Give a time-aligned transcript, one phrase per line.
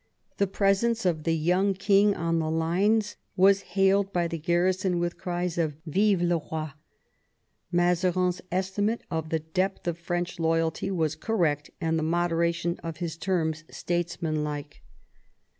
[0.37, 5.19] The presence of the young king on the lines was hailed by the garrison with
[5.19, 6.73] cries of "Vive le Roi''
[7.71, 13.15] Mazarin's estimate of the depth of French loyalty was correct, and the moderation of his
[13.15, 14.81] terms statesmanlike.